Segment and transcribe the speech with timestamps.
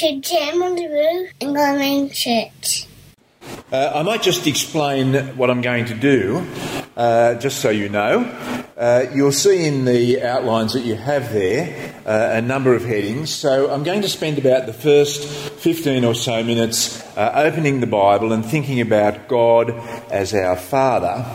[0.00, 2.86] to jam on the roof and go church.
[3.70, 6.46] Uh, I might just explain what I'm going to do,
[6.96, 8.20] uh, just so you know.
[8.78, 13.28] Uh, you'll see in the outlines that you have there uh, a number of headings.
[13.28, 15.22] So I'm going to spend about the first
[15.60, 19.70] 15 or so minutes uh, opening the Bible and thinking about God
[20.10, 21.26] as our Father.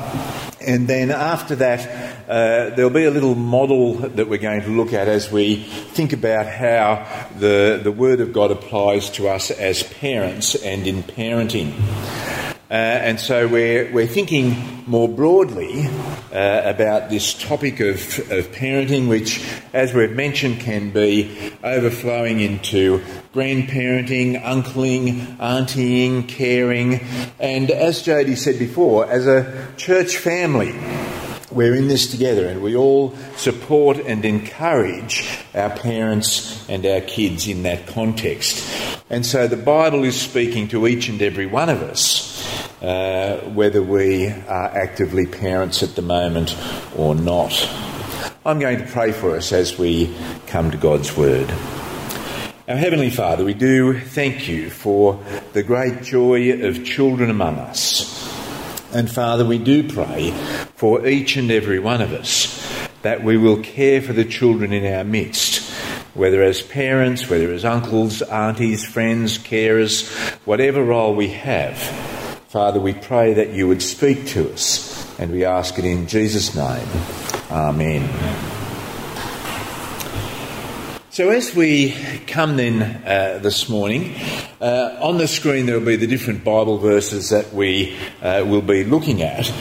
[0.66, 4.94] And then after that, uh, there'll be a little model that we're going to look
[4.94, 7.06] at as we think about how
[7.38, 11.74] the, the Word of God applies to us as parents and in parenting.
[12.70, 15.86] Uh, and so we're, we're thinking more broadly
[16.34, 17.98] uh, about this topic of,
[18.32, 23.00] of parenting, which, as we've mentioned, can be overflowing into
[23.34, 27.02] grandparenting, uncling, auntieing, caring,
[27.40, 30.74] and as Jody said before, as a church family
[31.56, 37.48] we're in this together and we all support and encourage our parents and our kids
[37.48, 38.62] in that context.
[39.10, 42.35] And so the Bible is speaking to each and every one of us,
[42.86, 46.56] uh, whether we are actively parents at the moment
[46.96, 47.68] or not.
[48.46, 51.50] I'm going to pray for us as we come to God's Word.
[52.68, 55.20] Our Heavenly Father, we do thank you for
[55.54, 58.24] the great joy of children among us.
[58.94, 60.32] And Father, we do pray
[60.76, 62.62] for each and every one of us
[63.02, 65.72] that we will care for the children in our midst,
[66.14, 70.08] whether as parents, whether as uncles, aunties, friends, carers,
[70.46, 72.15] whatever role we have.
[72.56, 76.56] Father, we pray that you would speak to us, and we ask it in Jesus'
[76.56, 76.88] name.
[77.52, 78.08] Amen.
[81.10, 81.92] So, as we
[82.28, 84.16] come then uh, this morning,
[84.62, 88.62] uh, on the screen there will be the different Bible verses that we uh, will
[88.62, 89.52] be looking at.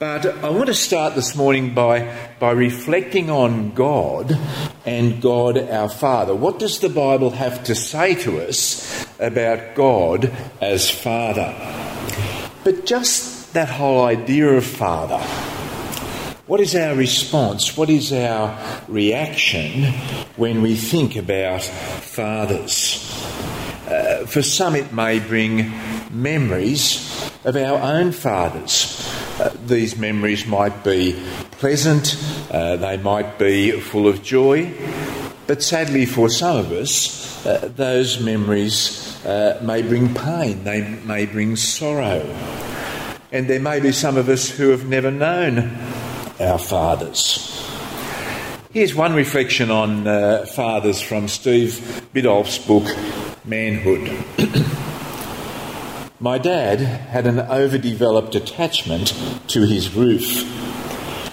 [0.00, 4.36] But I want to start this morning by, by reflecting on God
[4.84, 6.34] and God our Father.
[6.34, 11.79] What does the Bible have to say to us about God as Father?
[12.64, 15.20] But just that whole idea of Father
[16.50, 17.76] what is our response?
[17.76, 19.84] What is our reaction
[20.34, 23.08] when we think about fathers?
[23.86, 25.72] Uh, for some, it may bring
[26.10, 29.08] memories of our own fathers.
[29.38, 31.22] Uh, these memories might be
[31.52, 32.16] pleasant,
[32.50, 34.74] uh, they might be full of joy,
[35.46, 41.26] but sadly for some of us, uh, those memories uh, may bring pain, they may
[41.26, 42.20] bring sorrow.
[43.32, 45.76] And there may be some of us who have never known
[46.40, 47.46] our fathers.
[48.72, 52.84] Here's one reflection on uh, fathers from Steve Biddulph's book,
[53.44, 54.24] Manhood.
[56.20, 59.14] My dad had an overdeveloped attachment
[59.48, 60.44] to his roof.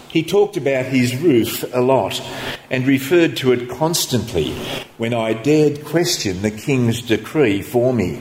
[0.10, 2.22] He talked about his roof a lot
[2.70, 4.54] and referred to it constantly
[4.98, 8.20] when I dared question the king's decree for me.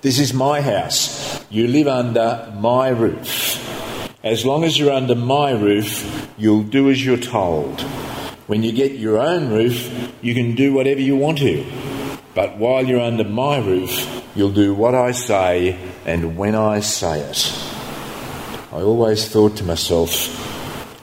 [0.00, 1.44] This is my house.
[1.50, 3.64] You live under my roof.
[4.22, 7.80] As long as you're under my roof, you'll do as you're told.
[8.46, 11.66] When you get your own roof, you can do whatever you want to.
[12.34, 17.20] But while you're under my roof, you'll do what I say and when I say
[17.20, 17.52] it.
[18.72, 20.47] I always thought to myself,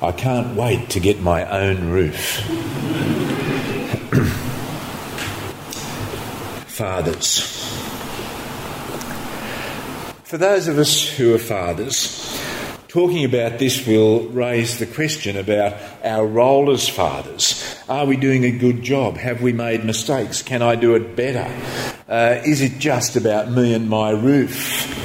[0.06, 2.16] I can't wait to get my own roof.
[6.68, 7.40] fathers.
[10.26, 12.26] For those of us who are fathers,
[12.96, 17.62] Talking about this will raise the question about our role as fathers.
[17.90, 19.18] Are we doing a good job?
[19.18, 20.42] Have we made mistakes?
[20.42, 21.46] Can I do it better?
[22.08, 25.05] Uh, is it just about me and my roof?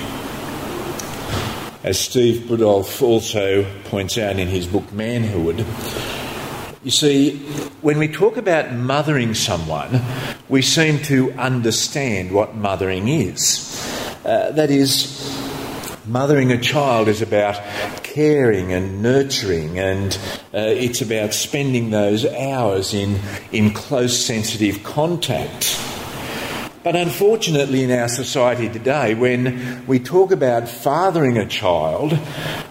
[1.83, 5.65] As Steve Biddulph also points out in his book Manhood,
[6.83, 7.39] you see,
[7.81, 10.01] when we talk about mothering someone,
[10.49, 13.67] we seem to understand what mothering is.
[14.25, 15.41] Uh, that is,
[16.07, 17.63] Mothering a child is about
[18.03, 20.19] caring and nurturing, and
[20.53, 23.21] uh, it's about spending those hours in,
[23.53, 25.79] in close, sensitive contact.
[26.83, 32.19] But unfortunately, in our society today, when we talk about fathering a child,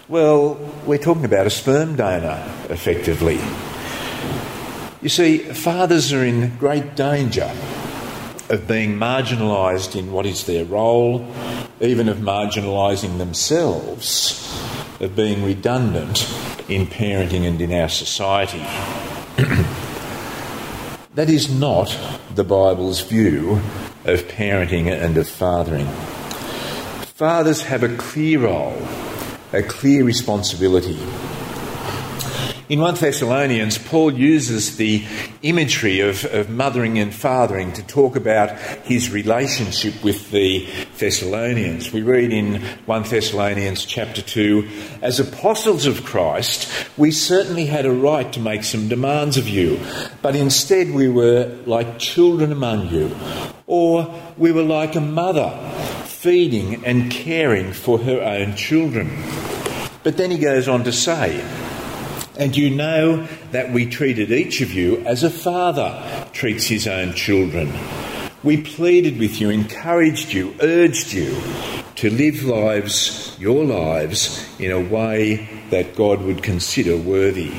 [0.08, 0.54] well,
[0.84, 3.38] we're talking about a sperm donor, effectively.
[5.00, 7.54] You see, fathers are in great danger
[8.48, 11.32] of being marginalised in what is their role,
[11.80, 14.60] even of marginalising themselves,
[14.98, 16.28] of being redundant
[16.68, 18.58] in parenting and in our society.
[21.14, 21.96] that is not
[22.34, 23.60] the Bible's view
[24.04, 25.86] of parenting and of fathering.
[27.14, 28.80] Fathers have a clear role,
[29.52, 30.98] a clear responsibility.
[32.70, 35.04] In 1 Thessalonians, Paul uses the
[35.42, 41.92] imagery of, of mothering and fathering to talk about his relationship with the Thessalonians.
[41.92, 44.68] We read in 1 Thessalonians chapter 2
[45.02, 49.80] As apostles of Christ, we certainly had a right to make some demands of you,
[50.22, 53.08] but instead we were like children among you,
[53.70, 55.48] or we were like a mother
[56.04, 59.08] feeding and caring for her own children.
[60.02, 61.40] But then he goes on to say,
[62.36, 67.14] and you know that we treated each of you as a father treats his own
[67.14, 67.72] children.
[68.42, 71.40] We pleaded with you, encouraged you, urged you
[71.94, 77.52] to live lives, your lives, in a way that God would consider worthy.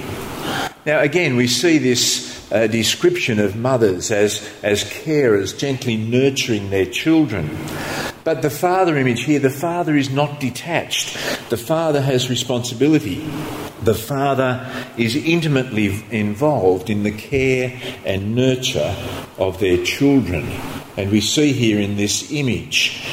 [0.86, 6.86] Now, again, we see this uh, description of mothers as, as carers, gently nurturing their
[6.86, 7.50] children.
[8.24, 11.14] But the father image here, the father is not detached.
[11.50, 13.26] The father has responsibility.
[13.82, 18.96] The father is intimately involved in the care and nurture
[19.38, 20.48] of their children.
[20.98, 23.08] And we see here in this image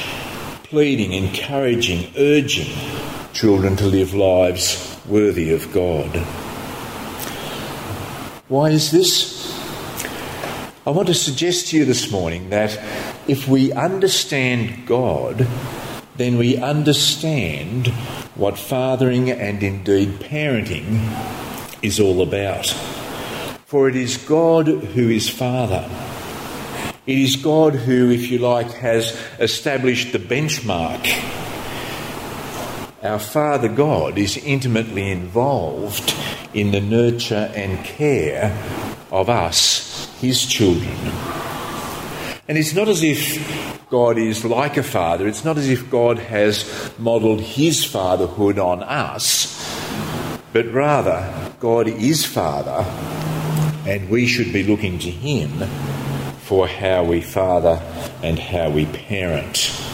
[0.65, 2.71] pleading, encouraging, urging
[3.33, 6.48] children to live lives worthy of God.
[8.49, 9.55] Why is this?
[10.87, 12.81] I want to suggest to you this morning that
[13.29, 15.47] if we understand God,
[16.17, 17.89] then we understand
[18.37, 20.99] what fathering and indeed parenting
[21.83, 22.65] is all about.
[23.67, 25.87] For it is God who is Father.
[27.07, 31.05] It is God who, if you like, has established the benchmark.
[33.03, 36.15] Our Father God is intimately involved
[36.55, 38.57] in the nurture and care
[39.11, 40.97] of us, His children.
[42.49, 46.19] And it's not as if God is like a father, it's not as if God
[46.19, 49.55] has modelled his fatherhood on us,
[50.53, 52.85] but rather, God is Father,
[53.87, 55.67] and we should be looking to Him
[56.41, 57.83] for how we father
[58.23, 59.88] and how we parent.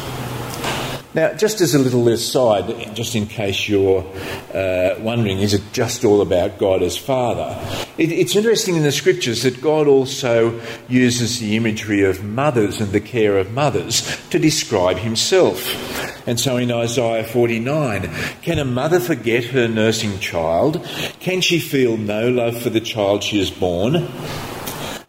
[1.14, 4.04] Now, just as a little aside, just in case you're
[4.52, 7.56] uh, wondering, is it just all about God as Father?
[7.96, 12.90] It, it's interesting in the scriptures that God also uses the imagery of mothers and
[12.90, 16.26] the care of mothers to describe Himself.
[16.26, 18.10] And so in Isaiah 49,
[18.42, 20.84] can a mother forget her nursing child?
[21.20, 24.08] Can she feel no love for the child she has born?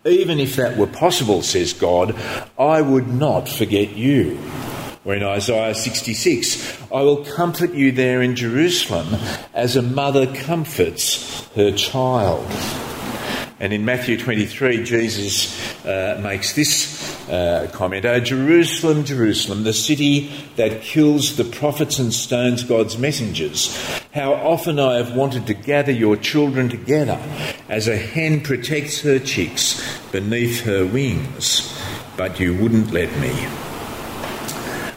[0.06, 2.16] Even if that were possible, says God,
[2.60, 4.38] I would not forget you.
[5.06, 9.08] Or in Isaiah 66, I will comfort you there in Jerusalem
[9.54, 12.48] as a mother comforts her child.
[13.60, 20.32] And in Matthew 23, Jesus uh, makes this uh, comment Oh, Jerusalem, Jerusalem, the city
[20.56, 23.78] that kills the prophets and stones God's messengers.
[24.14, 27.20] How often I have wanted to gather your children together
[27.70, 31.80] as a hen protects her chicks beneath her wings,
[32.18, 33.65] but you wouldn't let me.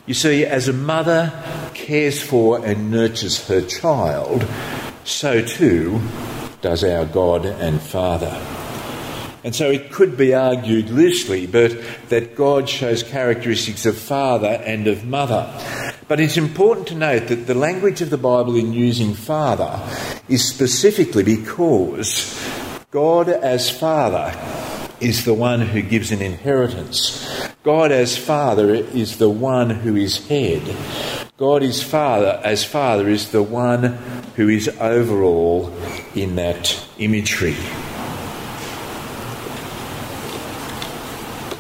[0.08, 1.30] You see, as a mother
[1.74, 4.42] cares for and nurtures her child,
[5.04, 6.00] so too
[6.62, 8.34] does our God and Father.
[9.44, 11.78] And so it could be argued loosely, but
[12.08, 15.46] that God shows characteristics of father and of mother.
[16.08, 19.78] But it's important to note that the language of the Bible in using father
[20.26, 22.34] is specifically because
[22.90, 24.32] God as father
[25.00, 27.48] is the one who gives an inheritance.
[27.62, 30.62] God as Father is the one who is head.
[31.36, 33.82] God is Father as Father is the one
[34.36, 35.72] who is overall
[36.14, 37.56] in that imagery.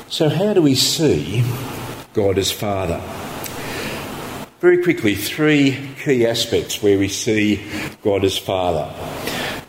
[0.08, 1.44] So, how do we see
[2.14, 3.00] God as Father?
[4.60, 7.64] Very quickly, three key aspects where we see
[8.02, 8.92] God as Father.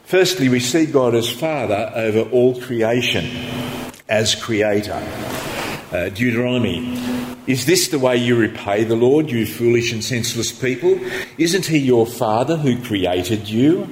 [0.05, 3.25] Firstly, we see God as Father over all creation,
[4.09, 5.01] as Creator.
[5.91, 6.97] Uh, Deuteronomy.
[7.47, 10.99] Is this the way you repay the Lord, you foolish and senseless people?
[11.37, 13.87] Isn't He your Father who created you?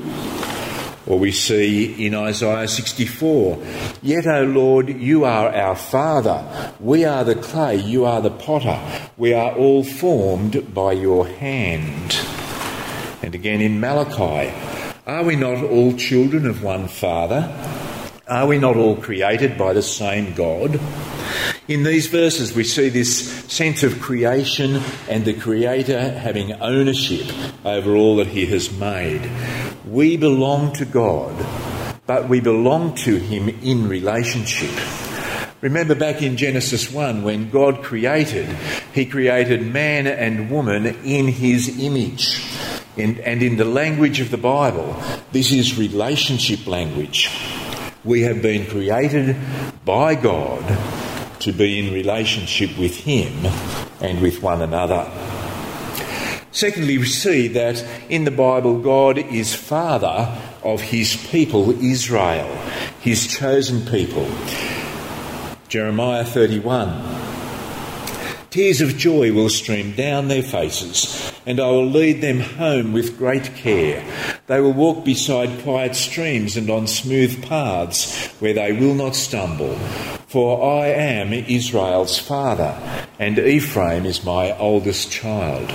[1.08, 3.64] Or we see in Isaiah 64,
[4.02, 6.74] Yet, O Lord, you are our Father.
[6.80, 8.80] We are the clay, you are the potter.
[9.16, 12.20] We are all formed by your hand.
[13.24, 14.54] And again in Malachi,
[15.08, 17.87] are we not all children of one Father?
[18.30, 20.82] Are we not all created by the same God?
[21.70, 27.26] In these verses, we see this sense of creation and the Creator having ownership
[27.64, 29.32] over all that He has made.
[29.86, 31.34] We belong to God,
[32.06, 34.78] but we belong to Him in relationship.
[35.62, 38.50] Remember back in Genesis 1 when God created,
[38.94, 42.44] He created man and woman in His image.
[42.98, 47.32] And in the language of the Bible, this is relationship language.
[48.04, 49.36] We have been created
[49.84, 50.64] by God
[51.42, 53.46] to be in relationship with Him
[54.02, 55.10] and with one another.
[56.52, 62.48] Secondly, we see that in the Bible, God is Father of His people, Israel,
[63.02, 64.28] His chosen people.
[65.70, 67.27] Jeremiah 31.
[68.58, 73.16] Tears of joy will stream down their faces, and I will lead them home with
[73.16, 74.04] great care.
[74.48, 79.76] They will walk beside quiet streams and on smooth paths where they will not stumble.
[80.30, 82.76] For I am Israel's father,
[83.20, 85.72] and Ephraim is my oldest child.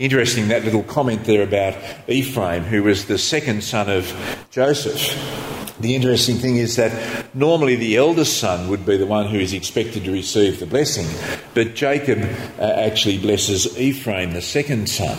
[0.00, 1.76] Interesting that little comment there about
[2.08, 4.12] Ephraim, who was the second son of
[4.50, 5.56] Joseph.
[5.80, 9.52] The interesting thing is that normally the eldest son would be the one who is
[9.52, 11.06] expected to receive the blessing,
[11.54, 12.18] but Jacob
[12.58, 15.16] uh, actually blesses Ephraim, the second son.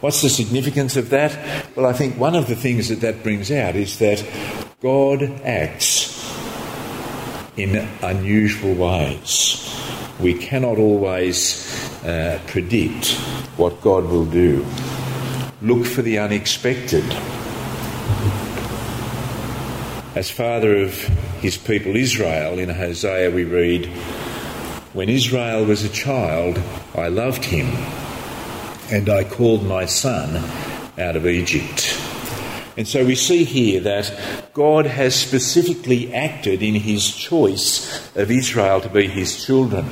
[0.00, 1.36] What's the significance of that?
[1.76, 4.24] Well, I think one of the things that that brings out is that
[4.80, 6.12] God acts
[7.56, 9.58] in unusual ways.
[10.20, 13.10] We cannot always uh, predict
[13.56, 14.64] what God will do.
[15.60, 17.04] Look for the unexpected.
[20.14, 20.92] As father of
[21.40, 23.86] his people Israel, in Hosea we read,
[24.92, 26.62] When Israel was a child,
[26.94, 27.68] I loved him,
[28.90, 30.36] and I called my son
[30.98, 31.98] out of Egypt.
[32.76, 38.82] And so we see here that God has specifically acted in his choice of Israel
[38.82, 39.86] to be his children.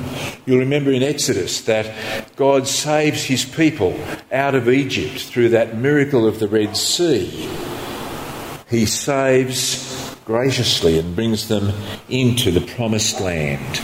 [0.45, 3.99] You'll remember in Exodus that God saves his people
[4.31, 7.49] out of Egypt through that miracle of the Red Sea.
[8.69, 9.90] He saves
[10.25, 11.71] graciously and brings them
[12.09, 13.77] into the promised land,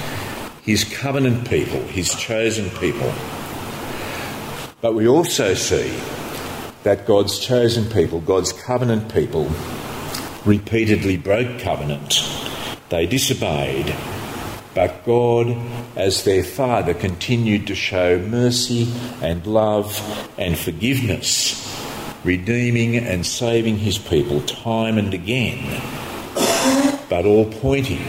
[0.61, 3.11] his covenant people, his chosen people.
[4.81, 5.99] But we also see
[6.83, 9.49] that God's chosen people, God's covenant people,
[10.45, 12.21] repeatedly broke covenant.
[12.89, 13.93] They disobeyed,
[14.75, 15.57] but God,
[15.95, 19.99] as their Father, continued to show mercy and love
[20.37, 21.63] and forgiveness,
[22.23, 25.81] redeeming and saving his people time and again
[27.17, 28.05] but all pointing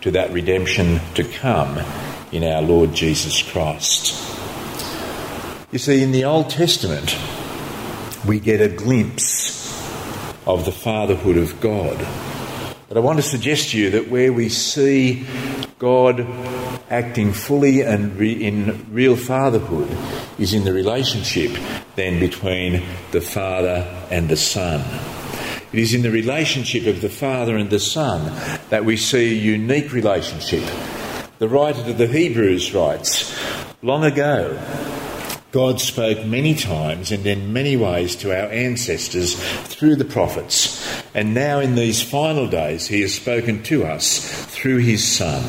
[0.00, 1.78] to that redemption to come
[2.32, 4.14] in our Lord Jesus Christ.
[5.70, 7.14] You see, in the Old Testament,
[8.26, 9.70] we get a glimpse
[10.46, 11.98] of the fatherhood of God.
[12.88, 15.26] But I want to suggest to you that where we see
[15.78, 16.26] God
[16.88, 19.94] acting fully and re- in real fatherhood
[20.38, 21.52] is in the relationship
[21.96, 25.11] then between the Father and the Son.
[25.72, 28.30] It is in the relationship of the Father and the Son
[28.68, 30.64] that we see a unique relationship.
[31.38, 33.34] The writer to the Hebrews writes,
[33.80, 34.60] Long ago,
[35.50, 41.32] God spoke many times and in many ways to our ancestors through the prophets, and
[41.32, 45.42] now in these final days he has spoken to us through his Son.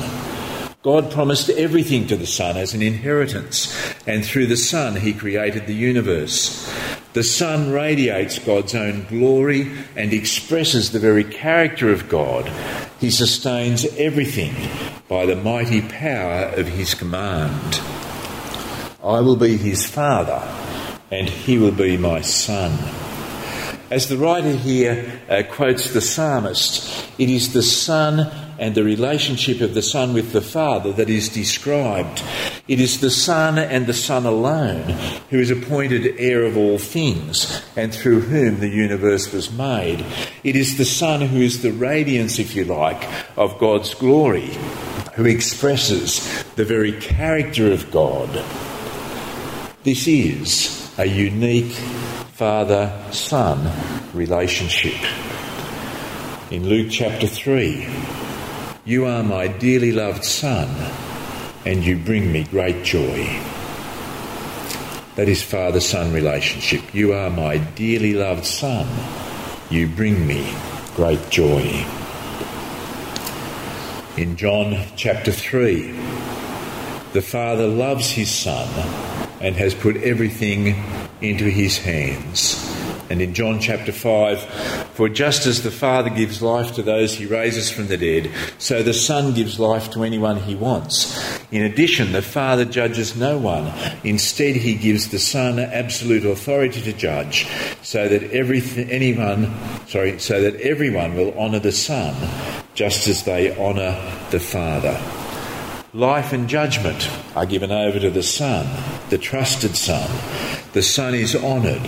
[0.84, 3.74] God promised everything to the Son as an inheritance,
[4.06, 6.70] and through the Son he created the universe.
[7.13, 12.51] The Son radiates God's own glory and expresses the very character of God.
[13.00, 14.55] He sustains everything
[15.08, 17.79] by the mighty power of his command.
[19.03, 20.41] I will be his father,
[21.12, 22.72] and he will be my son.
[23.91, 29.62] As the writer here uh, quotes the psalmist, it is the Son and the relationship
[29.62, 32.22] of the Son with the Father that is described.
[32.67, 34.83] It is the Son and the Son alone
[35.29, 40.05] who is appointed heir of all things and through whom the universe was made.
[40.43, 43.03] It is the Son who is the radiance, if you like,
[43.38, 44.51] of God's glory,
[45.15, 48.29] who expresses the very character of God.
[49.83, 51.74] This is a unique
[52.33, 53.72] father son
[54.13, 54.95] relationship.
[56.51, 57.86] In Luke chapter 3,
[58.86, 60.68] you are my dearly loved Son,
[61.66, 63.40] and you bring me great joy.
[65.16, 66.94] That is father son relationship.
[66.94, 68.88] You are my dearly loved Son,
[69.70, 70.54] you bring me
[70.96, 71.86] great joy.
[74.18, 75.92] In John chapter 3,
[77.13, 78.68] the Father loves his Son
[79.40, 80.84] and has put everything
[81.22, 82.60] into his hands.
[83.10, 87.25] And in John chapter 5, for just as the Father gives life to those he
[87.25, 91.39] raises from the dead, so the Son gives life to anyone he wants.
[91.51, 93.71] In addition, the Father judges no one.
[94.03, 97.47] Instead, he gives the Son absolute authority to judge,
[97.81, 99.53] so that anyone,
[99.88, 102.15] sorry, so that everyone will honour the Son,
[102.75, 104.00] just as they honour
[104.31, 105.00] the Father.
[105.93, 108.67] Life and judgment are given over to the Son,
[109.09, 110.09] the trusted Son.
[110.73, 111.88] the Son is honoured,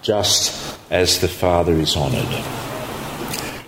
[0.00, 2.44] just as the Father is honoured.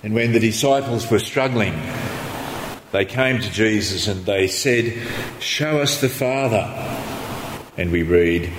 [0.02, 1.74] And when the disciples were struggling,
[2.92, 4.96] they came to Jesus and they said,
[5.40, 6.64] Show us the Father.
[7.76, 8.52] And we read,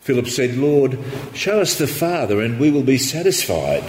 [0.00, 0.98] Philip said, Lord,
[1.34, 3.84] show us the Father and we will be satisfied.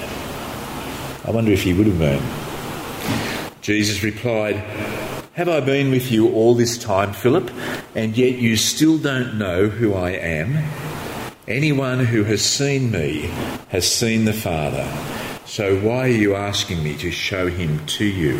[1.25, 2.23] I wonder if he would have been.
[3.61, 4.55] Jesus replied,
[5.33, 7.51] Have I been with you all this time, Philip,
[7.95, 10.86] and yet you still don't know who I am?
[11.47, 13.31] Anyone who has seen me
[13.69, 14.85] has seen the Father.
[15.45, 18.39] So why are you asking me to show him to you?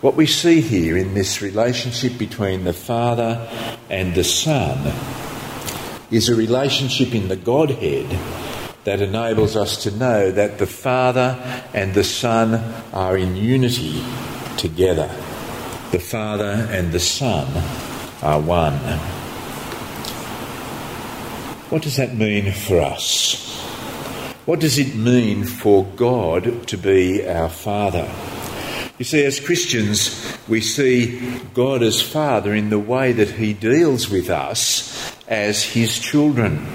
[0.00, 3.46] What we see here in this relationship between the Father
[3.90, 4.94] and the Son
[6.10, 8.18] is a relationship in the Godhead
[8.84, 11.36] that enables us to know that the Father
[11.74, 12.54] and the Son
[12.94, 14.02] are in unity
[14.56, 15.08] together.
[15.90, 17.46] The Father and the Son
[18.22, 19.17] are one.
[21.70, 23.34] What does that mean for us?
[24.46, 28.10] What does it mean for God to be our Father?
[28.96, 31.20] You see, as Christians, we see
[31.52, 36.66] God as Father in the way that He deals with us as His children.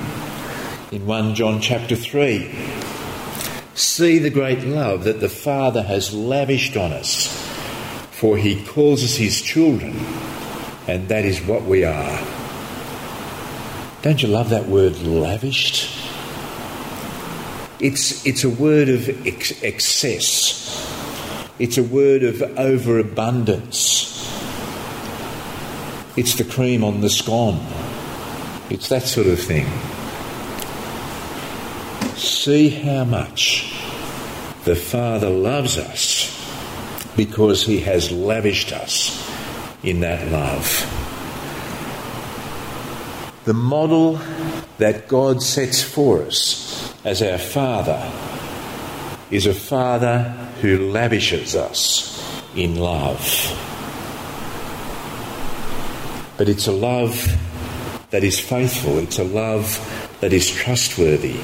[0.91, 2.55] In 1 John chapter 3,
[3.73, 7.35] see the great love that the Father has lavished on us,
[8.11, 9.95] for He calls us His children,
[10.87, 12.32] and that is what we are.
[14.03, 15.89] Don't you love that word lavished?
[17.79, 20.59] It's, it's a word of ex- excess.
[21.57, 24.11] It's a word of overabundance.
[26.17, 27.65] It's the cream on the scone.
[28.69, 29.67] It's that sort of thing.
[32.17, 33.73] See how much
[34.65, 36.29] the Father loves us
[37.15, 39.31] because he has lavished us
[39.81, 41.02] in that love.
[43.45, 44.21] The model
[44.77, 48.09] that God sets for us as our Father
[49.29, 50.29] is a Father
[50.61, 52.23] who lavishes us
[52.55, 53.19] in love.
[56.37, 57.37] But it's a love
[58.11, 61.41] that is faithful, it's a love that is trustworthy,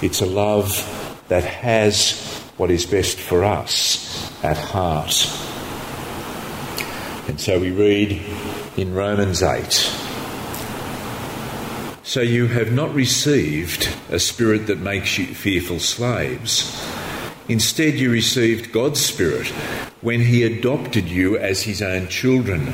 [0.00, 0.70] it's a love
[1.28, 2.18] that has
[2.56, 5.14] what is best for us at heart.
[7.28, 8.22] And so we read
[8.78, 10.11] in Romans 8
[12.12, 16.78] so you have not received a spirit that makes you fearful slaves.
[17.48, 19.46] Instead, you received God's Spirit
[20.02, 22.70] when He adopted you as His own children.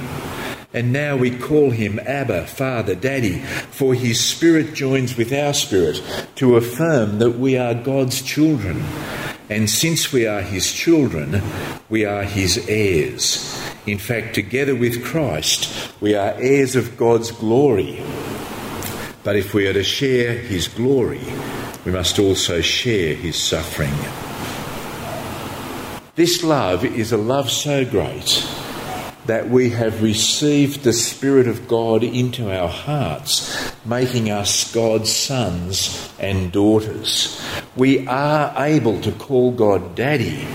[0.74, 3.38] And now we call Him Abba, Father, Daddy,
[3.70, 6.02] for His Spirit joins with our spirit
[6.34, 8.82] to affirm that we are God's children.
[9.48, 11.42] And since we are His children,
[11.88, 13.56] we are His heirs.
[13.86, 18.02] In fact, together with Christ, we are heirs of God's glory.
[19.28, 21.20] But if we are to share his glory,
[21.84, 23.92] we must also share his suffering.
[26.14, 28.48] This love is a love so great
[29.26, 36.10] that we have received the Spirit of God into our hearts, making us God's sons
[36.18, 37.38] and daughters.
[37.76, 40.48] We are able to call God Daddy.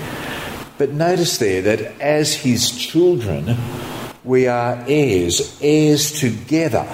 [0.78, 3.56] But notice there that as His children,
[4.24, 6.88] we are heirs, heirs together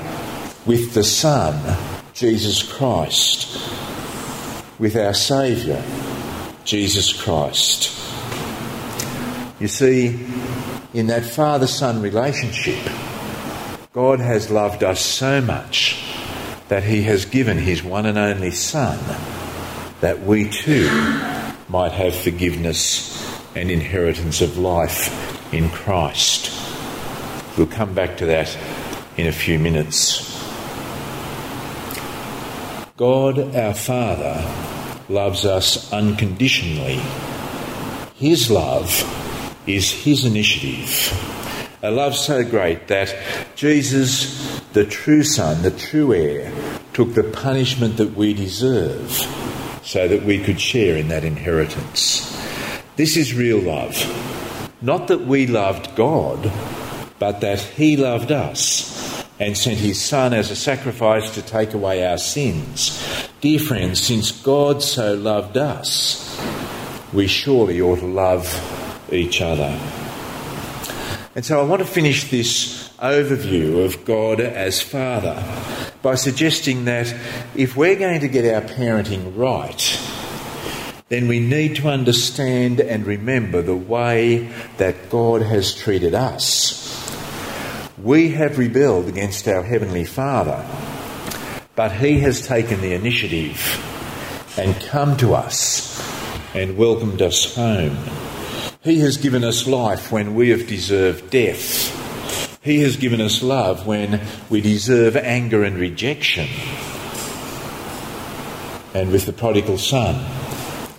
[0.71, 1.77] with the Son,
[2.15, 3.59] Jesus Christ,
[4.79, 5.83] with our Saviour,
[6.65, 7.91] Jesus Christ.
[9.59, 10.29] You see,
[10.95, 12.79] in that father son relationship,
[13.93, 16.05] God has loved us so much
[16.69, 18.97] that He has given His one and only Son
[20.01, 20.89] that we too
[21.69, 26.49] might have forgiveness and inheritance of life in Christ.
[27.59, 28.57] We'll come back to that
[29.17, 30.40] in a few minutes.
[33.01, 34.47] God our Father
[35.09, 37.01] loves us unconditionally.
[38.17, 38.91] His love
[39.67, 41.11] is His initiative.
[41.83, 43.17] A love so great that
[43.57, 46.53] Jesus, the true Son, the true heir,
[46.93, 49.11] took the punishment that we deserve
[49.83, 52.39] so that we could share in that inheritance.
[52.97, 53.97] This is real love.
[54.83, 56.53] Not that we loved God,
[57.19, 59.00] but that He loved us
[59.41, 63.29] and sent his Son as a sacrifice to take away our sins.
[63.41, 66.39] Dear friends, since God so loved us,
[67.15, 68.47] we surely ought to love
[69.11, 69.81] each other.
[71.35, 75.43] And so I want to finish this overview of God as Father
[76.03, 77.15] by suggesting that
[77.55, 79.99] if we're going to get our parenting right,
[81.09, 86.90] then we need to understand and remember the way that God has treated us
[88.03, 90.65] we have rebelled against our Heavenly Father,
[91.77, 93.59] but He has taken the initiative
[94.57, 96.01] and come to us
[96.55, 97.97] and welcomed us home.
[98.83, 101.97] He has given us life when we have deserved death.
[102.63, 106.49] He has given us love when we deserve anger and rejection.
[108.95, 110.25] And with the prodigal son,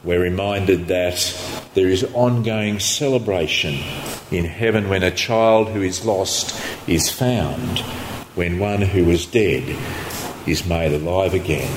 [0.04, 1.36] we're reminded that
[1.74, 3.78] there is ongoing celebration
[4.32, 7.80] in heaven when a child who is lost is found,
[8.36, 9.78] when one who was dead
[10.48, 11.72] is made alive again.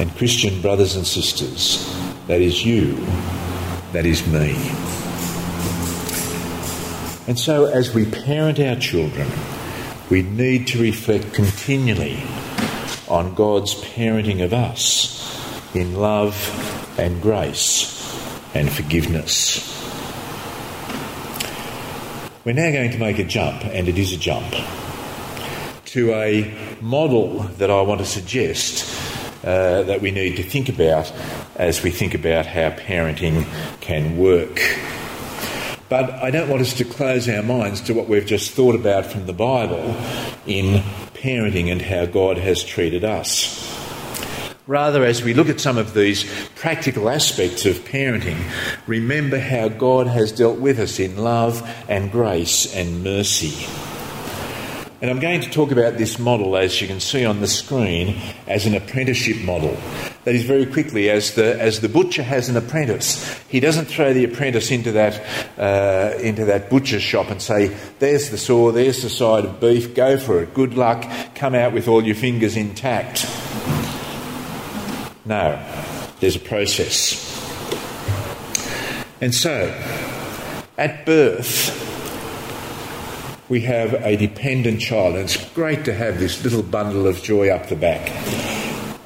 [0.00, 1.94] And Christian brothers and sisters,
[2.26, 2.96] that is you,
[3.92, 4.56] that is me.
[7.28, 9.28] And so, as we parent our children,
[10.10, 12.22] we need to reflect continually
[13.08, 15.16] on God's parenting of us
[15.74, 16.36] in love
[16.98, 17.92] and grace
[18.54, 19.75] and forgiveness.
[22.46, 24.54] We're now going to make a jump, and it is a jump,
[25.86, 28.88] to a model that I want to suggest
[29.42, 31.12] uh, that we need to think about
[31.56, 33.48] as we think about how parenting
[33.80, 34.60] can work.
[35.88, 39.06] But I don't want us to close our minds to what we've just thought about
[39.06, 39.96] from the Bible
[40.46, 43.65] in parenting and how God has treated us.
[44.68, 46.24] Rather, as we look at some of these
[46.56, 48.36] practical aspects of parenting,
[48.88, 53.64] remember how God has dealt with us in love and grace and mercy.
[55.00, 58.20] And I'm going to talk about this model, as you can see on the screen,
[58.48, 59.76] as an apprenticeship model.
[60.24, 64.12] That is, very quickly, as the, as the butcher has an apprentice, he doesn't throw
[64.12, 65.22] the apprentice into that,
[65.56, 67.68] uh, into that butcher shop and say,
[68.00, 71.72] There's the saw, there's the side of beef, go for it, good luck, come out
[71.72, 73.26] with all your fingers intact.
[75.26, 75.60] No,
[76.20, 77.34] there's a process.
[79.20, 79.74] And so,
[80.78, 81.82] at birth,
[83.48, 87.48] we have a dependent child, and it's great to have this little bundle of joy
[87.48, 88.08] up the back.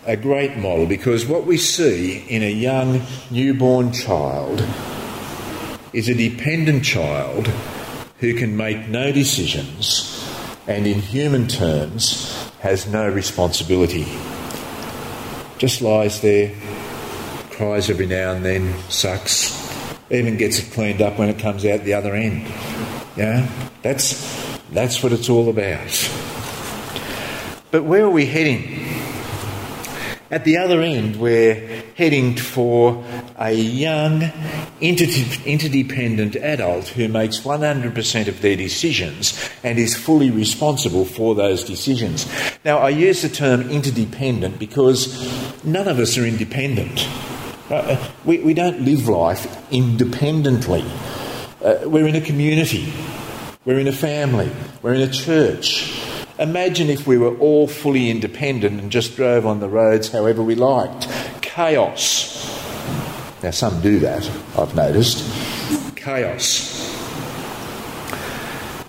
[0.07, 4.63] A great model because what we see in a young newborn child
[5.95, 7.47] is a dependent child
[8.19, 10.23] who can make no decisions
[10.67, 14.07] and, in human terms, has no responsibility
[15.61, 16.55] just lies there,
[17.51, 19.55] cries every now and then, sucks,
[20.11, 22.47] even gets it cleaned up when it comes out the other end.
[23.15, 23.47] Yeah,
[23.83, 26.11] that's that's what it's all about.
[27.71, 28.90] But where are we heading?
[30.31, 33.05] At the other end, we're heading for
[33.37, 34.31] a young,
[34.81, 42.31] interdependent adult who makes 100% of their decisions and is fully responsible for those decisions.
[42.65, 47.09] Now, I use the term interdependent because none of us are independent.
[47.69, 50.85] Uh, we, we don't live life independently.
[51.61, 52.93] Uh, we're in a community,
[53.65, 56.00] we're in a family, we're in a church.
[56.41, 60.55] Imagine if we were all fully independent and just drove on the roads however we
[60.55, 61.07] liked.
[61.43, 62.49] Chaos.
[63.43, 64.27] Now, some do that,
[64.57, 65.23] I've noticed.
[65.97, 66.81] Chaos.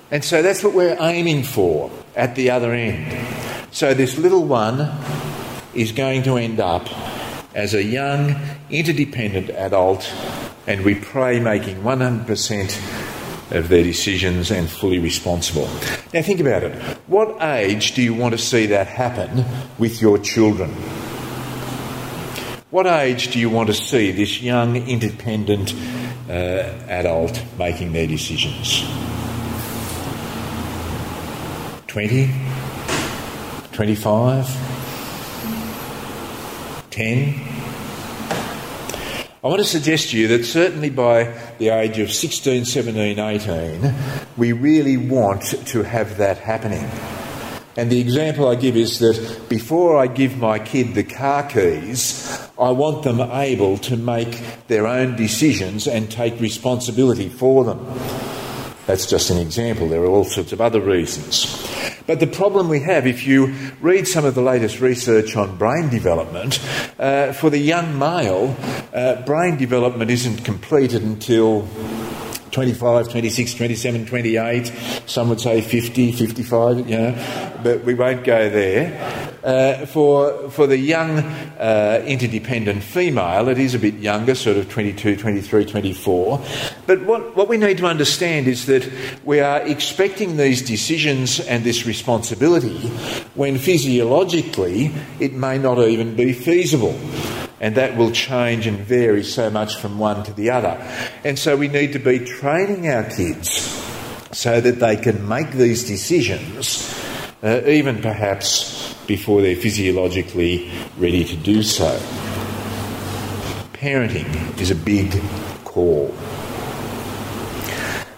[0.10, 3.28] And so that's what we're aiming for at the other end.
[3.72, 4.90] So, this little one
[5.74, 6.88] is going to end up
[7.54, 8.36] as a young,
[8.70, 10.10] interdependent adult,
[10.68, 13.11] and we pray making 100%
[13.52, 15.68] of their decisions and fully responsible.
[16.14, 16.76] Now, think about it.
[17.08, 19.46] What age do you want to see that happen
[19.78, 20.72] with your children?
[22.70, 25.74] What age do you want to see this young, independent
[26.30, 26.32] uh,
[26.88, 28.84] adult making their decisions?
[31.88, 32.30] 20?
[33.74, 34.48] 25?
[36.92, 37.61] 10?
[39.44, 43.92] I want to suggest to you that certainly by the age of 16, 17, 18,
[44.38, 46.88] we really want to have that happening.
[47.76, 52.40] And the example I give is that before I give my kid the car keys,
[52.60, 57.80] I want them able to make their own decisions and take responsibility for them.
[58.88, 59.88] That's just an example.
[59.88, 61.46] There are all sorts of other reasons.
[62.08, 65.90] But the problem we have, if you read some of the latest research on brain
[65.90, 66.60] development,
[67.00, 68.56] uh, for the young male,
[68.94, 71.68] uh, brain development isn't completed until
[72.52, 74.74] 25, 26, 27, 28.
[75.06, 79.31] Some would say 50, 55, you know, but we won't go there.
[79.44, 84.70] Uh, for, for the young uh, interdependent female, it is a bit younger, sort of
[84.70, 86.46] 22, 23, 24.
[86.86, 88.88] But what, what we need to understand is that
[89.24, 92.78] we are expecting these decisions and this responsibility
[93.34, 96.96] when physiologically it may not even be feasible
[97.60, 100.78] and that will change and vary so much from one to the other.
[101.24, 103.50] And so we need to be training our kids
[104.32, 106.92] so that they can make these decisions,
[107.44, 111.98] uh, even perhaps before they're physiologically ready to do so.
[113.74, 115.22] Parenting is a big
[115.64, 116.14] call.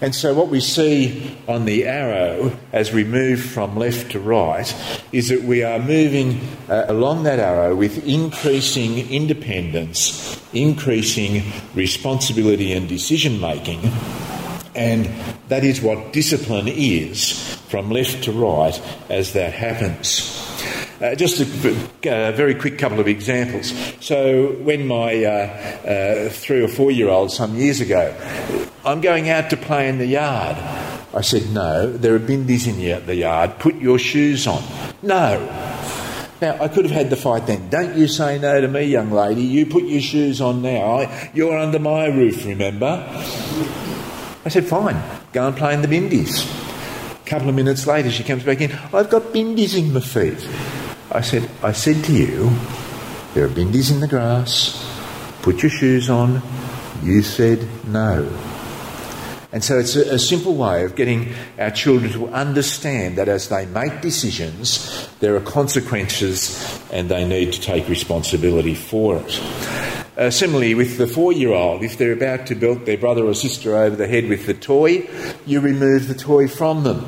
[0.03, 4.75] And so, what we see on the arrow as we move from left to right
[5.13, 11.43] is that we are moving uh, along that arrow with increasing independence, increasing
[11.73, 13.79] responsibility and decision making.
[14.75, 15.09] And
[15.47, 18.77] that is what discipline is from left to right
[19.09, 20.42] as that happens.
[21.03, 21.69] Uh, just a,
[22.09, 23.73] a, very quick couple of examples.
[23.99, 25.29] So, when my uh,
[25.85, 28.15] uh, three or four year old some years ago,
[28.85, 30.55] I'm going out to play in the yard.
[31.13, 33.59] I said, No, there are bindis in the yard.
[33.59, 34.63] Put your shoes on.
[35.01, 35.41] No.
[36.41, 37.69] Now, I could have had the fight then.
[37.69, 39.41] Don't you say no to me, young lady.
[39.41, 40.99] You put your shoes on now.
[40.99, 43.05] I, you're under my roof, remember?
[44.45, 46.47] I said, Fine, go and play in the bindis.
[47.11, 48.71] A couple of minutes later, she comes back in.
[48.93, 50.47] I've got bindis in my feet.
[51.13, 52.49] I said, I said to you,
[53.36, 54.84] there are bindis in the grass.
[55.43, 56.41] Put your shoes on.
[57.04, 58.28] You said no.
[59.52, 63.49] And so it's a, a, simple way of getting our children to understand that as
[63.49, 69.39] they make decisions, there are consequences and they need to take responsibility for it.
[70.15, 73.34] Uh, similarly, with the four year old, if they're about to belt their brother or
[73.34, 75.10] sister over the head with the toy,
[75.47, 77.04] you remove the toy from them.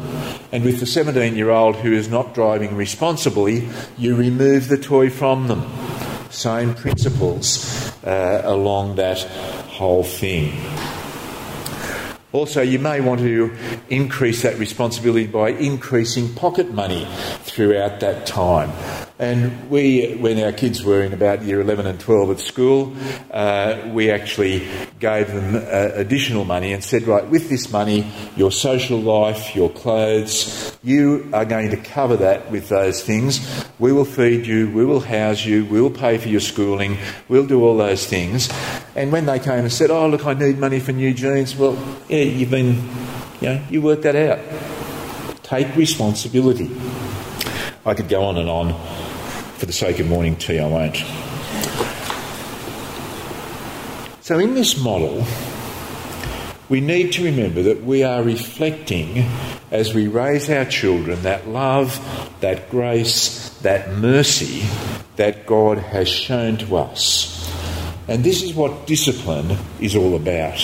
[0.51, 5.11] And with the 17 year old who is not driving responsibly, you remove the toy
[5.11, 5.71] from them.
[6.31, 9.21] Same principles uh, along that
[9.69, 10.51] whole thing.
[12.31, 13.55] Also, you may want to
[13.89, 17.07] increase that responsibility by increasing pocket money
[17.43, 18.71] throughout that time.
[19.17, 22.93] And we, when our kids were in about year 11 and 12 at school,
[23.31, 24.67] uh, we actually
[24.99, 29.69] gave them uh, additional money and said, right, with this money, your social life, your
[29.69, 33.65] clothes, you are going to cover that with those things.
[33.79, 36.97] We will feed you, we will house you, we'll pay for your schooling,
[37.29, 38.49] we'll do all those things.
[38.97, 41.77] And when they came and said, oh, look, I need money for new jeans, well,
[42.09, 42.83] yeah, you've been,
[43.39, 44.39] you know, you work that out.
[45.41, 46.69] Take responsibility.
[47.85, 49.04] I could go on and on
[49.65, 50.97] for the sake of morning tea, I won't.
[54.21, 55.25] So, in this model,
[56.69, 59.27] we need to remember that we are reflecting
[59.71, 61.99] as we raise our children that love,
[62.41, 64.67] that grace, that mercy
[65.15, 67.51] that God has shown to us.
[68.07, 70.63] And this is what discipline is all about.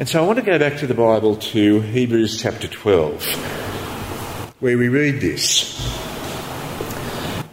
[0.00, 3.24] And so I want to go back to the Bible to Hebrews chapter 12,
[4.58, 6.09] where we read this.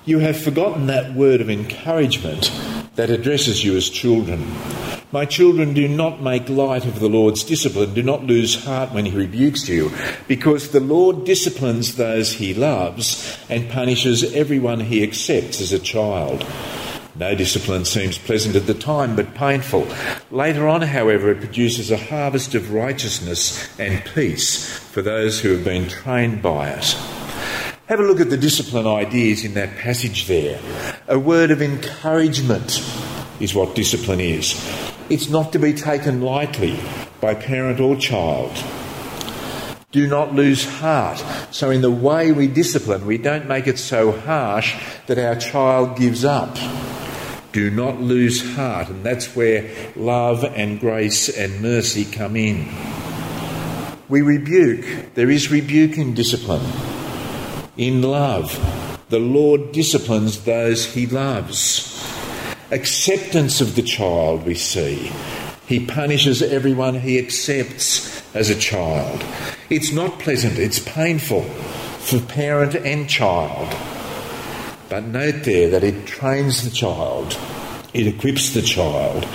[0.08, 2.50] You have forgotten that word of encouragement
[2.96, 4.48] that addresses you as children.
[5.12, 7.93] My children, do not make light of the Lord's discipline.
[7.93, 9.91] Do not lose heart when he rebukes you,
[10.26, 16.46] because the Lord disciplines those he loves and punishes everyone he accepts as a child.
[17.15, 19.89] No discipline seems pleasant at the time, but painful.
[20.32, 25.65] Later on, however, it produces a harvest of righteousness and peace for those who have
[25.65, 26.96] been trained by it.
[27.88, 30.60] Have a look at the discipline ideas in that passage there.
[31.08, 32.86] A word of encouragement
[33.39, 34.62] is what discipline is.
[35.10, 36.78] It's not to be taken lightly
[37.21, 38.52] by parent or child.
[39.93, 41.23] Do not lose heart.
[41.52, 45.97] So, in the way we discipline, we don't make it so harsh that our child
[45.97, 46.58] gives up.
[47.54, 48.89] Do not lose heart.
[48.89, 52.67] And that's where love and grace and mercy come in.
[54.10, 55.13] We rebuke.
[55.13, 56.96] There is rebuke in discipline
[57.77, 58.57] in love.
[59.09, 61.93] The Lord disciplines those he loves.
[62.71, 65.11] Acceptance of the child, we see.
[65.67, 69.23] He punishes everyone he accepts as a child.
[69.69, 73.75] It's not pleasant, it's painful for parent and child.
[74.89, 77.37] But note there that it trains the child,
[77.93, 79.25] it equips the child,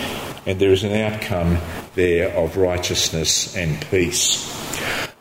[0.46, 1.58] and there is an outcome
[1.94, 4.48] there of righteousness and peace.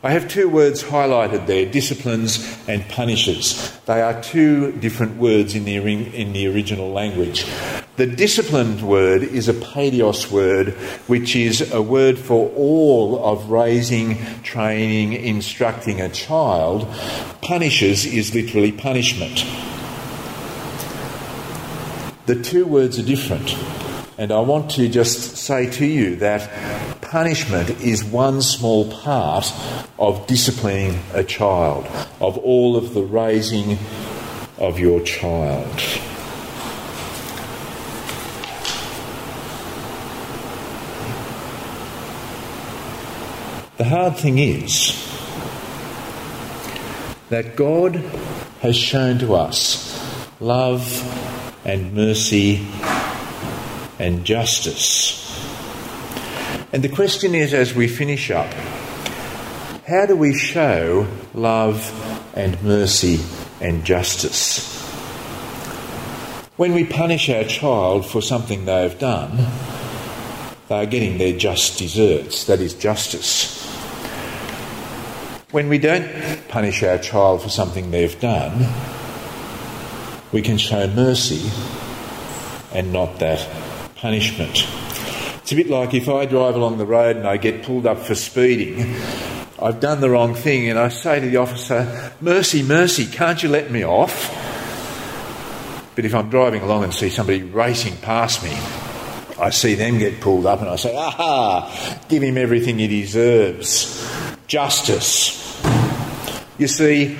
[0.04, 3.78] I have two words highlighted there disciplines and punishes.
[3.86, 7.46] They are two different words in the, in the original language.
[7.96, 10.70] The disciplined word is a paidios word,
[11.06, 16.88] which is a word for all of raising, training, instructing a child.
[17.40, 19.46] Punishes is literally punishment.
[22.26, 23.54] The two words are different.
[24.18, 29.52] And I want to just say to you that punishment is one small part
[29.98, 31.86] of disciplining a child,
[32.20, 33.78] of all of the raising
[34.58, 35.66] of your child.
[43.78, 44.94] The hard thing is
[47.30, 47.96] that God
[48.60, 49.98] has shown to us
[50.38, 50.86] love
[51.64, 52.66] and mercy
[54.02, 55.22] and justice.
[56.72, 58.52] And the question is, as we finish up,
[59.86, 61.78] how do we show love
[62.34, 63.20] and mercy
[63.60, 64.82] and justice?
[66.56, 69.36] When we punish our child for something they've done,
[70.68, 73.64] they are getting their just deserts, that is justice.
[75.52, 78.66] When we don't punish our child for something they've done,
[80.32, 81.50] we can show mercy
[82.72, 83.46] and not that
[84.02, 84.66] punishment.
[85.42, 87.98] It's a bit like if I drive along the road and I get pulled up
[88.00, 88.96] for speeding,
[89.60, 93.48] I've done the wrong thing, and I say to the officer, Mercy, mercy, can't you
[93.48, 94.28] let me off?
[95.94, 98.50] But if I'm driving along and see somebody racing past me,
[99.40, 104.04] I see them get pulled up and I say, Aha, give him everything he deserves.
[104.48, 105.62] Justice.
[106.58, 107.16] You see,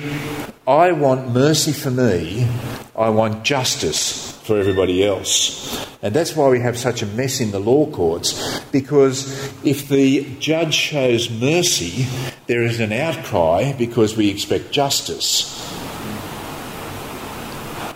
[0.67, 2.45] I want mercy for me,
[2.93, 5.87] I want justice for everybody else.
[6.01, 9.25] And that's why we have such a mess in the law courts, because
[9.63, 12.05] if the judge shows mercy,
[12.47, 15.49] there is an outcry because we expect justice.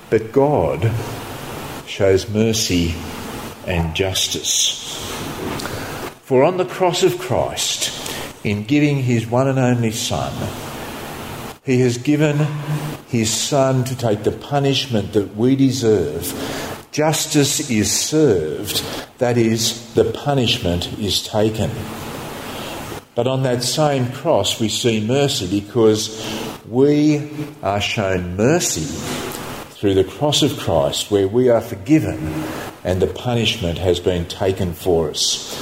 [0.09, 0.89] But God
[1.85, 2.95] shows mercy
[3.65, 4.85] and justice.
[6.21, 7.91] For on the cross of Christ,
[8.45, 10.33] in giving his one and only Son,
[11.65, 12.37] he has given
[13.07, 16.87] his Son to take the punishment that we deserve.
[16.91, 18.83] Justice is served,
[19.19, 21.71] that is, the punishment is taken.
[23.15, 26.21] But on that same cross, we see mercy because
[26.67, 27.29] we
[27.63, 28.85] are shown mercy
[29.71, 32.17] through the cross of Christ, where we are forgiven
[32.83, 35.55] and the punishment has been taken for us.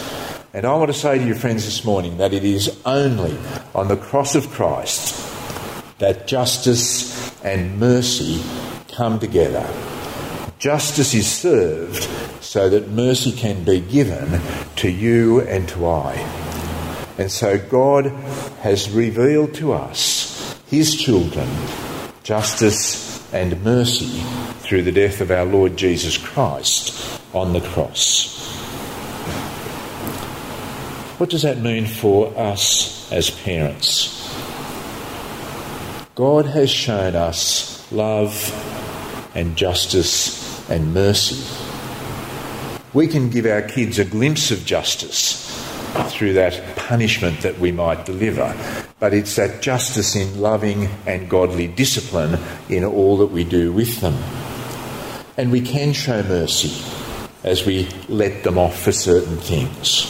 [0.53, 3.38] And I want to say to you, friends, this morning that it is only
[3.73, 5.35] on the cross of Christ
[5.99, 8.43] that justice and mercy
[8.93, 9.67] come together.
[10.60, 12.03] Justice is served
[12.41, 14.41] so that mercy can be given
[14.77, 16.13] to you and to I.
[17.17, 18.08] And so God
[18.62, 21.47] has revealed to us, His children,
[22.23, 24.21] justice and mercy
[24.60, 28.34] through the death of our Lord Jesus Christ on the cross.
[31.17, 34.12] What does that mean for us as parents?
[36.15, 38.32] God has shown us love
[39.36, 41.43] and justice and mercy.
[42.93, 45.43] We can give our kids a glimpse of justice
[46.12, 48.56] through that punishment that we might deliver,
[48.97, 53.99] but it's that justice in loving and godly discipline in all that we do with
[53.99, 54.15] them.
[55.36, 56.82] And we can show mercy
[57.43, 60.06] as we let them off for certain things.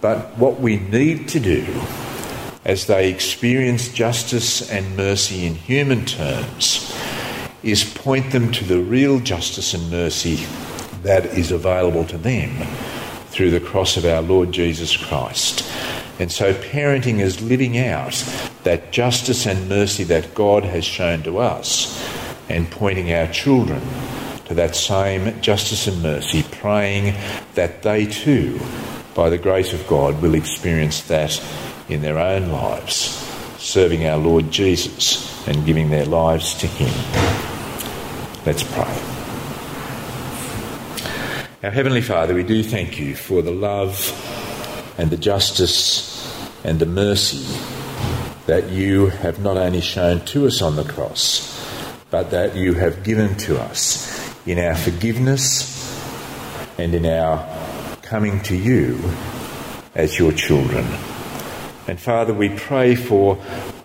[0.00, 1.66] But what we need to do
[2.64, 6.94] as they experience justice and mercy in human terms
[7.62, 10.36] is point them to the real justice and mercy
[11.02, 12.66] that is available to them
[13.28, 15.70] through the cross of our Lord Jesus Christ.
[16.18, 18.12] And so, parenting is living out
[18.64, 21.98] that justice and mercy that God has shown to us
[22.50, 23.80] and pointing our children
[24.44, 27.14] to that same justice and mercy, praying
[27.54, 28.60] that they too,
[29.14, 31.40] by the grace of God, will experience that
[31.90, 32.94] in their own lives,
[33.58, 36.92] serving our Lord Jesus and giving their lives to Him.
[38.46, 39.10] Let's pray.
[41.62, 44.14] Our Heavenly Father, we do thank you for the love
[44.98, 46.10] and the justice
[46.64, 47.46] and the mercy
[48.46, 51.46] that you have not only shown to us on the cross,
[52.10, 55.78] but that you have given to us in our forgiveness
[56.78, 57.46] and in our
[58.02, 58.98] coming to you
[59.94, 60.86] as your children.
[61.90, 63.36] And Father, we pray for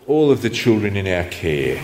[0.05, 1.81] all of the children in our care.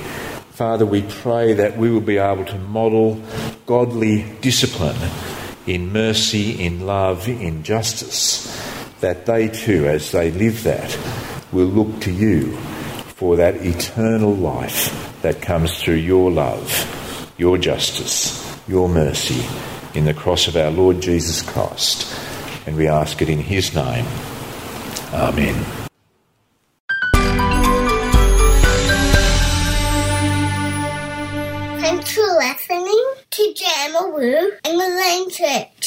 [0.51, 3.19] Father, we pray that we will be able to model
[3.65, 4.95] godly discipline
[5.65, 8.45] in mercy, in love, in justice,
[8.99, 10.95] that they too, as they live that,
[11.51, 12.55] will look to you
[13.15, 19.43] for that eternal life that comes through your love, your justice, your mercy
[19.95, 22.15] in the cross of our Lord Jesus Christ.
[22.67, 24.05] And we ask it in his name.
[25.13, 25.80] Amen.
[33.91, 35.80] To Jamaloo and the Lane Trip.